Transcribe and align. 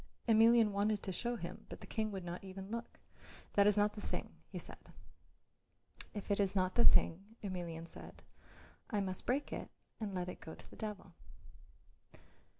Emelian 0.27 0.71
wanted 0.71 1.03
to 1.03 1.11
show 1.11 1.35
him, 1.35 1.67
but 1.69 1.79
the 1.79 1.85
King 1.85 2.09
would 2.09 2.23
not 2.25 2.43
even 2.43 2.71
look. 2.71 2.97
"That 3.53 3.67
was 3.67 3.77
not 3.77 3.93
the 3.93 4.01
thing," 4.01 4.31
he 4.49 4.57
said. 4.57 4.79
"If 6.15 6.31
it 6.31 6.39
is 6.39 6.55
not 6.55 6.73
the 6.73 6.83
thing," 6.83 7.35
Emelian 7.43 7.85
said, 7.85 8.23
"I 8.89 8.99
must 8.99 9.27
break 9.27 9.53
it 9.53 9.69
and 9.99 10.15
let 10.15 10.27
it 10.27 10.39
go 10.41 10.55
to 10.55 10.69
the 10.71 10.75
devil." 10.75 11.13